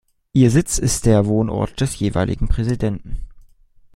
Ihr 0.33 0.49
Sitz 0.49 0.79
ist 0.79 1.05
der 1.05 1.27
Wohnort 1.27 1.79
des 1.79 1.99
jeweiligen 1.99 2.47
Präsidenten. 2.47 3.17